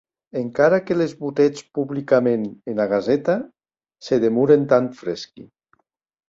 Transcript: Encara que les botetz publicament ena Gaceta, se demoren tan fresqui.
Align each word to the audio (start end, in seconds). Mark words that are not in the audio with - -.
Encara 0.39 0.77
que 0.85 0.95
les 1.01 1.11
botetz 1.19 1.61
publicament 1.79 2.47
ena 2.73 2.87
Gaceta, 2.95 3.37
se 4.09 4.19
demoren 4.25 4.67
tan 4.73 4.91
fresqui. 5.05 5.47